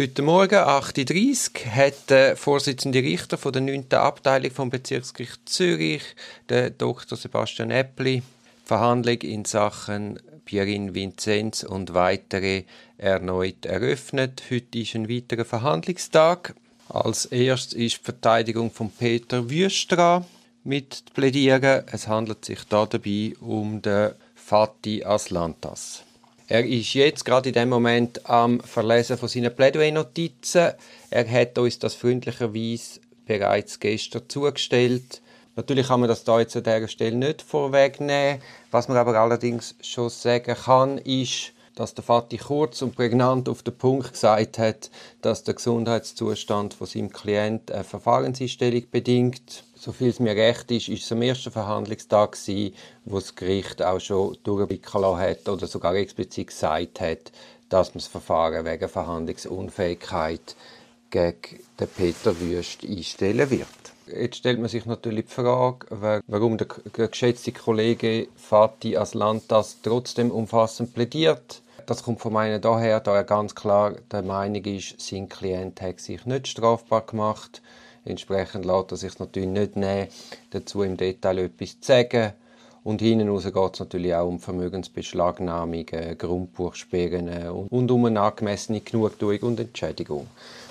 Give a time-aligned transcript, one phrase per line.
[0.00, 3.84] Heute Morgen, 8.30 Uhr, hat der Vorsitzende Richter von der 9.
[3.90, 6.02] Abteilung vom Bezirksgericht Zürich,
[6.48, 7.18] der Dr.
[7.18, 8.22] Sebastian Eppli,
[8.64, 12.62] Verhandlung in Sachen Pierin Vinzenz und weitere
[12.96, 14.44] erneut eröffnet.
[14.50, 16.54] Heute ist ein weiterer Verhandlungstag.
[16.88, 20.24] Als erstes ist die Verteidigung von Peter Wüstra
[20.64, 21.84] mit plädieren.
[21.92, 26.04] Es handelt sich dabei um den Fatih Aslantas.
[26.50, 30.72] Er ist jetzt gerade in dem Moment am Verlesen von seinen Plädoyer-Notizen.
[31.08, 35.22] Er hat uns das freundlicherweise bereits gestern zugestellt.
[35.54, 38.42] Natürlich kann man das da jetzt an dieser Stelle nicht vorwegnehmen.
[38.72, 43.62] Was man aber allerdings schon sagen kann, ist, dass der Vati kurz und prägnant auf
[43.62, 44.90] den Punkt gesagt hat,
[45.22, 50.90] dass der Gesundheitszustand von seinem Klient eine Verfahrenseinstellung bedingt so viel es mir recht ist,
[50.90, 52.74] ist es am ersten Verhandlungstag gewesen,
[53.06, 57.32] wo das Gericht auch schon durchblicken hat oder sogar explizit gesagt hat,
[57.70, 60.54] dass man das Verfahren wegen Verhandlungsunfähigkeit
[61.08, 63.66] gegen den Peter Wüst einstellen wird.
[64.06, 65.86] Jetzt stellt man sich natürlich die Frage,
[66.26, 71.62] warum der, geschätzte Kollege Fatih Aslantas trotzdem umfassend plädiert.
[71.86, 76.00] Das kommt von meinen daher, da er ganz klar der Meinung ist, sein Klient hat
[76.00, 77.62] sich nicht strafbar gemacht
[78.04, 80.08] Entsprechend lässt er sich natürlich nicht nehmen,
[80.50, 82.32] dazu im Detail etwas zu sagen.
[82.82, 89.38] Und hinten raus geht es natürlich auch um Vermögensbeschlagnahmungen, Grundbuchsperren und um eine angemessene Genugtuung
[89.40, 90.26] und Entschädigung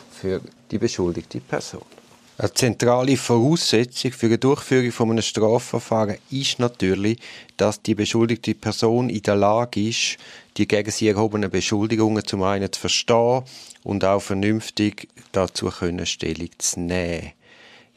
[0.09, 0.41] für
[0.71, 1.98] die beschuldigte Person.
[2.39, 7.19] Eine zentrale Voraussetzung für die Durchführung von einem Strafverfahren ist natürlich,
[7.57, 10.15] dass die beschuldigte Person in der Lage ist,
[10.55, 13.43] die gegen sie erhobenen Beschuldigungen zum einen zu verstehen
[13.83, 17.33] und auch vernünftig dazu können, Stellung zu nehmen.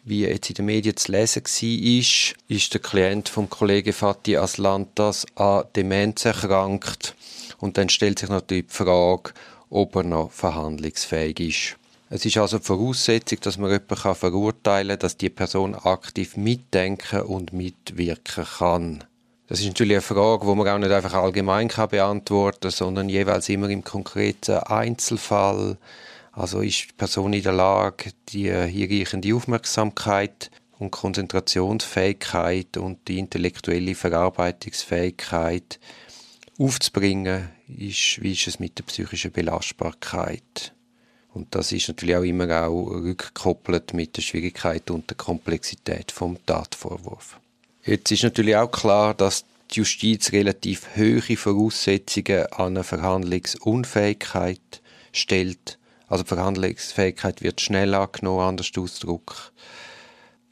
[0.02, 5.24] Wie jetzt in den Medien zu lesen war, ist der Klient vom Kollegen Fatih Aslantas
[5.36, 7.14] an Demenz erkrankt.
[7.58, 9.34] Und dann stellt sich natürlich die Frage,
[9.70, 11.81] ob er noch verhandlungsfähig ist.
[12.14, 17.22] Es ist also die Voraussetzung, dass man jemanden verurteilen kann, dass die Person aktiv mitdenken
[17.22, 19.04] und mitwirken kann.
[19.46, 23.08] Das ist natürlich eine Frage, die man auch nicht einfach allgemein kann beantworten kann, sondern
[23.08, 25.78] jeweils immer im konkreten Einzelfall.
[26.32, 33.94] Also ist die Person in der Lage, die hinreichende Aufmerksamkeit und Konzentrationsfähigkeit und die intellektuelle
[33.94, 35.80] Verarbeitungsfähigkeit
[36.58, 40.74] aufzubringen, ist, wie ist es mit der psychischen Belastbarkeit?
[41.34, 46.36] Und das ist natürlich auch immer auch rückgekoppelt mit der Schwierigkeit und der Komplexität vom
[46.44, 47.38] Tatvorwurf.
[47.84, 54.60] Jetzt ist natürlich auch klar, dass die Justiz relativ hohe Voraussetzungen an eine Verhandlungsunfähigkeit
[55.12, 55.78] stellt.
[56.08, 59.52] Also die Verhandlungsfähigkeit wird schnell angenommen, anders ausgedrückt.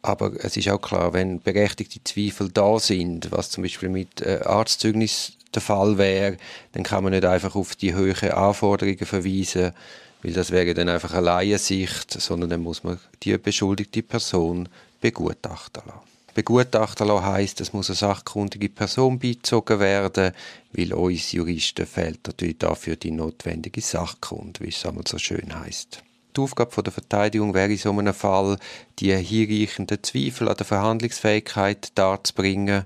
[0.03, 4.41] Aber es ist auch klar, wenn berechtigte Zweifel da sind, was zum Beispiel mit äh,
[4.45, 6.39] Arztzeugnis der Fall wäre,
[6.73, 9.73] dann kann man nicht einfach auf die hohen Anforderungen verweisen,
[10.23, 14.69] weil das wäre dann einfach eine Laiensicht, sondern dann muss man die beschuldigte Person
[15.01, 16.11] begutachten lassen.
[16.35, 20.33] Begutachten lassen heisst, es muss eine sachkundige Person beizogen werden,
[20.73, 26.03] weil uns Juristen fehlt natürlich dafür die notwendige Sachkunde, wie es einmal so schön heisst.
[26.37, 28.59] Die Aufgabe der Verteidigung wäre in so einem Fall,
[29.01, 32.85] die hinreichenden Zweifel an der Verhandlungsfähigkeit darzubringen.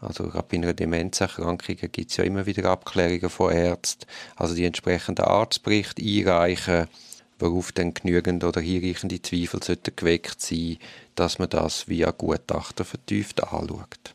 [0.00, 4.06] Also gerade bei einer Demenzerkrankung gibt es ja immer wieder Abklärungen von Ärzten.
[4.36, 6.88] Also die entsprechenden Arztberichte einreichen,
[7.38, 10.78] worauf dann genügend oder hinreichende Zweifel sollten geweckt sein,
[11.14, 14.14] dass man das via Gutachter vertieft anschaut.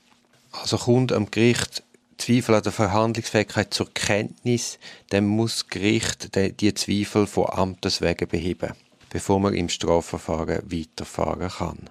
[0.52, 1.84] Also kommt am Gericht
[2.18, 4.78] Zweifel an der Verhandlungsfähigkeit zur Kenntnis,
[5.10, 8.74] dann muss das Gericht die Zweifel von Amtes wegen beheben,
[9.10, 11.90] bevor man im Strafverfahren weiterfahren kann.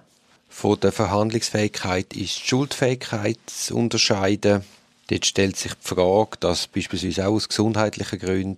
[0.51, 4.63] Von der Verhandlungsfähigkeit ist die Schuldfähigkeit zu unterscheiden.
[5.07, 8.57] Dort stellt sich die Frage, dass beispielsweise auch aus gesundheitlichen Gründen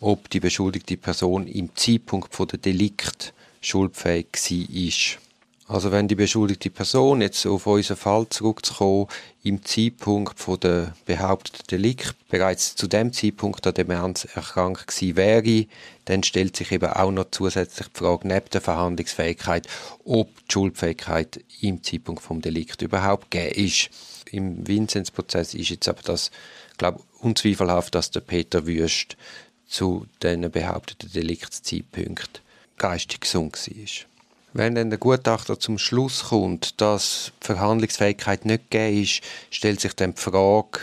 [0.00, 5.18] ob die beschuldigte Person im Zeitpunkt der Delikt schuldfähig war.
[5.66, 9.06] Also wenn die beschuldigte Person, jetzt auf unseren Fall zurückzukommen,
[9.42, 15.66] im Zeitpunkt von der behaupteten Delikt bereits zu dem Zeitpunkt an Demenz erkrankt gewesen wäre,
[16.04, 19.66] dann stellt sich eben auch noch zusätzlich die Frage neben der Verhandlungsfähigkeit,
[20.04, 23.88] ob die Schuldfähigkeit im Zeitpunkt vom Delikt überhaupt gegeben ist.
[24.30, 26.30] Im Vinzenz-Prozess ist jetzt aber das,
[26.76, 29.16] glaube unzweifelhaft, dass der Peter Wüst
[29.66, 32.42] zu den behaupteten Deliktszeitpunkten
[32.76, 34.13] geistig gesund war.
[34.54, 39.20] Wenn dann der Gutachter zum Schluss kommt, dass die Verhandlungsfähigkeit nicht gegeben ist,
[39.50, 40.78] stellt sich dann die Frage,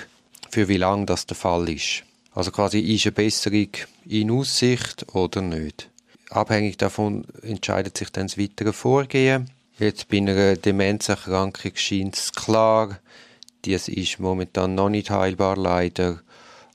[0.50, 2.04] für wie lange das der Fall ist.
[2.34, 3.70] Also quasi, ist eine Besserung
[4.06, 5.90] in Aussicht oder nicht?
[6.30, 9.50] Abhängig davon entscheidet sich dann das weitere Vorgehen.
[9.80, 13.00] Jetzt bei einer Demenzerkrankung scheint es klar,
[13.66, 16.22] dies ist momentan noch nicht heilbar leider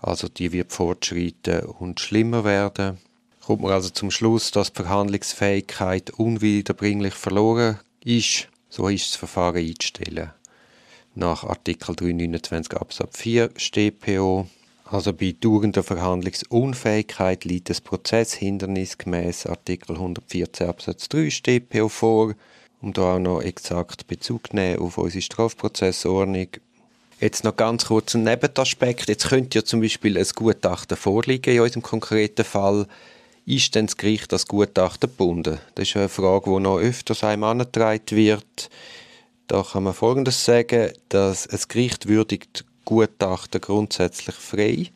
[0.01, 2.99] also die wird fortschreiten und schlimmer werden.
[3.47, 8.49] Kommt man also zum Schluss, dass die Verhandlungsfähigkeit unwiederbringlich verloren ist.
[8.69, 10.33] So ist das Verfahren einzustellen.
[11.15, 14.49] Nach Artikel 329 Absatz 4 StPO
[14.85, 22.35] also bei dauernder Verhandlungsunfähigkeit liegt das Prozesshindernis gemäß Artikel 114 Absatz 3 StPO vor,
[22.81, 26.49] um da auch noch exakt Bezug zu nehmen auf unsere Strafprozessordnung.
[27.21, 29.09] Jetzt noch ganz kurz ein Nebenaspekt.
[29.09, 32.87] Jetzt könnte ja zum Beispiel ein Gutachten vorliegen in unserem konkreten Fall.
[33.49, 35.61] Ist denn das Gericht das Gutachten gebunden?
[35.77, 38.69] Das ist eine Frage, die noch öfters einem angetragen wird.
[39.47, 44.91] Da kann man Folgendes sagen, dass ein Gericht würdigt Gutachten grundsätzlich frei.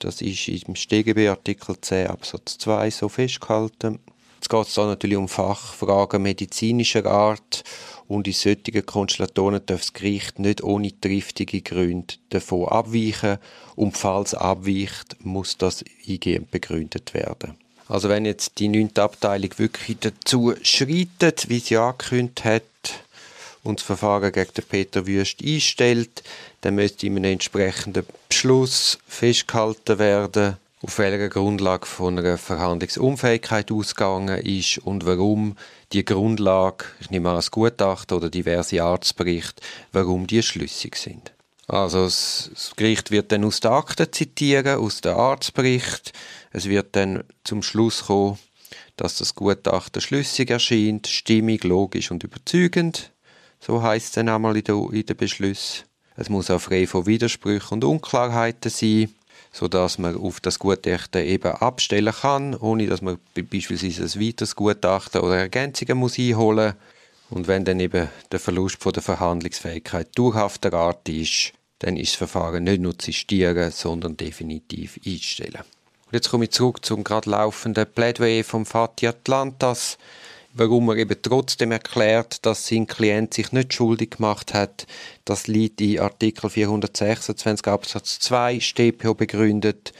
[0.00, 4.00] Das ist im StGB Artikel 10 Absatz 2 so festgehalten.
[4.40, 7.62] Jetzt geht es natürlich um Fachfragen medizinischer Art
[8.08, 13.38] und in solchen Konstellationen darf das Gericht nicht ohne triftige Gründe davon abweichen
[13.76, 17.56] und falls abweicht, muss das eingehend begründet werden.
[17.88, 22.62] Also wenn jetzt die neunte Abteilung wirklich dazu schreitet, wie sie angekündigt hat,
[23.64, 26.22] und das Verfahren gegen den Peter Wüst einstellt,
[26.60, 34.38] dann müsste in einem entsprechenden Beschluss festgehalten werden, auf welcher Grundlage von einer Verhandlungsunfähigkeit ausgegangen
[34.38, 35.56] ist und warum
[35.92, 41.32] die Grundlage, ich nehme an, das Gutachten oder diverse Arztberichte, warum die schlüssig sind.
[41.66, 46.12] Also das Gericht wird dann aus der Akte zitieren, aus dem Arztbericht.
[46.50, 48.38] Es wird dann zum Schluss kommen,
[48.96, 53.12] dass das Gutachten schlüssig erscheint, stimmig, logisch und überzeugend.
[53.60, 55.84] So heißt es dann einmal in den in der Beschluss.
[56.16, 59.12] Es muss auch frei von Widersprüchen und Unklarheiten sein,
[59.50, 65.22] sodass man auf das Gutachten eben abstellen kann, ohne dass man beispielsweise ein weiteres Gutachten
[65.22, 66.93] oder Ergänzungen muss einholen muss.
[67.30, 72.16] Und wenn dann eben der Verlust von der Verhandlungsfähigkeit dauerhafter Art ist, dann ist das
[72.18, 75.62] Verfahren nicht nur zu sistieren, sondern definitiv einzustellen.
[76.06, 79.98] Und jetzt komme ich zurück zum gerade laufenden Plädoyer vom Fatih Atlantas
[80.54, 84.86] warum er eben trotzdem erklärt, dass sein Klient sich nicht schuldig gemacht hat.
[85.24, 89.92] Das liegt in Artikel 426 Absatz 2 StPO begründet.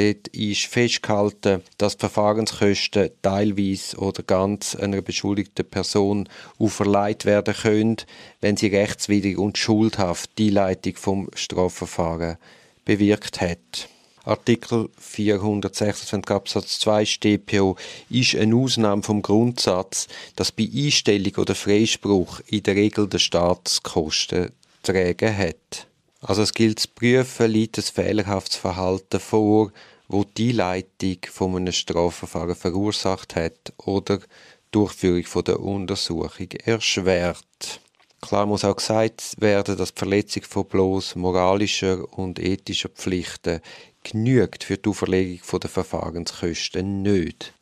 [0.00, 6.26] Dort ist festgehalten, dass die Verfahrenskosten teilweise oder ganz einer beschuldigten Person
[6.58, 7.96] auferlegt werden können,
[8.40, 12.38] wenn sie rechtswidrig und schuldhaft die Leitung vom Strafverfahren
[12.86, 13.90] bewirkt hat.
[14.24, 17.76] Artikel 426 Absatz 2 StPO
[18.08, 24.52] ist eine Ausnahme vom Grundsatz, dass bei Einstellung oder Freispruch in der Regel der Staatskosten
[24.82, 25.89] tragen hat.
[26.20, 29.72] Also es gilt zu prüfen, liegt ein fehlerhaftes Verhalten vor,
[30.08, 34.26] wo die Leitung von einem Strafverfahren verursacht hat oder die
[34.72, 37.80] Durchführung der Untersuchung erschwert.
[38.20, 43.60] Klar muss auch gesagt werden, dass die Verletzung von bloß moralischer und ethischer Pflichten
[44.02, 47.54] genügt für die Auferlegung der Verfahrenskosten nicht.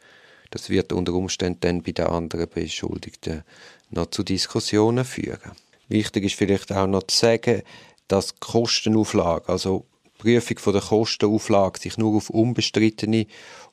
[0.50, 3.44] Das wird unter Umständen dann bei den anderen Beschuldigten
[3.90, 5.52] noch zu Diskussionen führen.
[5.88, 7.62] Wichtig ist vielleicht auch noch zu sagen,
[8.08, 9.84] dass die Kostenauflage, also
[10.18, 13.26] die Prüfung der Kostenauflage sich nur auf unbestrittene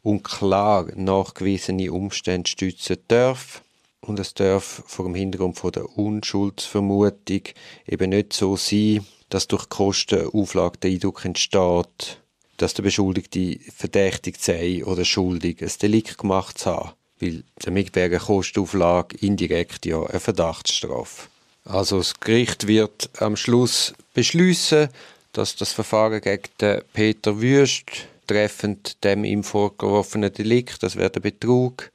[0.03, 3.63] und klar nachgewiesene Umstände stützen darf.
[4.01, 7.41] Und es darf vor dem Hintergrund von der Unschuldsvermutung
[7.87, 12.21] eben nicht so sein, dass durch die Kostenauflage der Eindruck entsteht,
[12.57, 16.91] dass der Beschuldigte verdächtigt sei oder schuldig, ein Delikt gemacht zu haben.
[17.19, 21.29] Weil damit wäre eine Kostenauflage indirekt ja eine Verdachtsstrafe.
[21.65, 24.87] Also das Gericht wird am Schluss beschließen,
[25.33, 31.19] dass das Verfahren gegen den Peter Wüst treffend dem ihm vorgeworfenen Delikt, das wäre der
[31.19, 31.91] Betrug,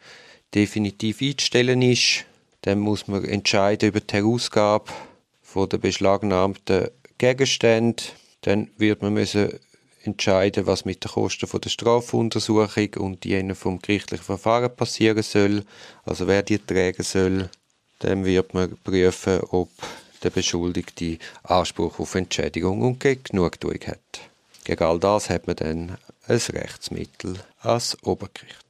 [0.55, 2.25] definitiv einzustellen ist.
[2.63, 4.91] Dann muss man entscheiden über die Herausgabe
[5.55, 8.03] der beschlagnahmten Gegenstände.
[8.43, 9.59] Dann wird man müssen
[10.03, 15.65] entscheiden, was mit den Kosten von der Strafuntersuchung und jenen vom gerichtlichen Verfahren passieren soll,
[16.05, 17.51] also wer die tragen soll.
[18.01, 19.71] Dann wird man prüfen, ob
[20.23, 24.21] der Beschuldigte Anspruch auf Entschädigung und Genugtuung hat.
[24.65, 28.70] Gegen all das hat man dann ein Rechtsmittel als Obergericht.